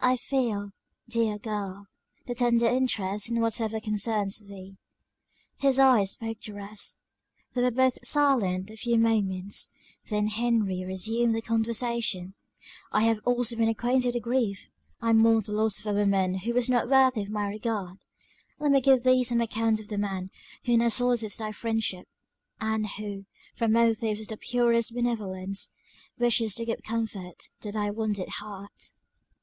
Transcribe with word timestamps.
"I 0.00 0.16
feel, 0.16 0.70
dear 1.10 1.36
girl, 1.36 1.88
the 2.26 2.34
tendered 2.34 2.72
interest 2.72 3.28
in 3.28 3.38
whatever 3.40 3.80
concerns 3.80 4.38
thee." 4.38 4.78
His 5.58 5.78
eyes 5.78 6.12
spoke 6.12 6.40
the 6.40 6.54
rest. 6.54 7.02
They 7.52 7.60
were 7.62 7.70
both 7.70 7.98
silent 8.02 8.70
a 8.70 8.78
few 8.78 8.96
moments; 8.98 9.74
then 10.08 10.28
Henry 10.28 10.86
resumed 10.86 11.34
the 11.34 11.42
conversation. 11.42 12.32
"I 12.92 13.02
have 13.02 13.20
also 13.26 13.56
been 13.56 13.68
acquainted 13.68 14.14
with 14.14 14.22
grief! 14.22 14.70
I 15.02 15.12
mourn 15.12 15.42
the 15.44 15.52
loss 15.52 15.80
of 15.80 15.86
a 15.94 15.98
woman 15.98 16.36
who 16.38 16.54
was 16.54 16.70
not 16.70 16.88
worthy 16.88 17.20
of 17.20 17.28
my 17.28 17.46
regard. 17.46 17.98
Let 18.58 18.70
me 18.70 18.80
give 18.80 19.02
thee 19.02 19.22
some 19.22 19.42
account 19.42 19.80
of 19.80 19.88
the 19.88 19.98
man 19.98 20.30
who 20.64 20.78
now 20.78 20.88
solicits 20.88 21.36
thy 21.36 21.52
friendship; 21.52 22.08
and 22.58 22.86
who, 22.88 23.26
from 23.54 23.72
motives 23.72 24.02
of 24.02 24.28
the 24.28 24.38
purest 24.38 24.94
benevolence, 24.94 25.74
wishes 26.18 26.54
to 26.54 26.64
give 26.64 26.82
comfort 26.84 27.50
to 27.60 27.70
thy 27.70 27.90
wounded 27.90 28.30
heart." 28.30 28.92